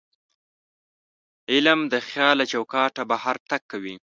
علم 1.51 1.79
د 1.93 1.95
خیال 2.07 2.35
له 2.41 2.45
چوکاټه 2.51 3.03
بهر 3.11 3.35
تګ 3.49 3.61
کوي. 3.71 3.95